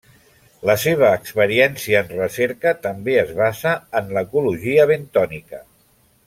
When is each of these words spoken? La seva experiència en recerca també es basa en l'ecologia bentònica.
La 0.67 0.75
seva 0.83 1.09
experiència 1.17 2.01
en 2.05 2.09
recerca 2.13 2.73
també 2.87 3.19
es 3.25 3.31
basa 3.41 3.75
en 4.01 4.11
l'ecologia 4.17 4.89
bentònica. 4.95 5.63